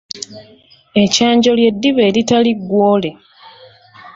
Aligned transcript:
Ekyanjo 1.03 1.51
ly’eddiba 1.57 2.01
eritali 2.09 2.51
ggwoole. 2.59 3.11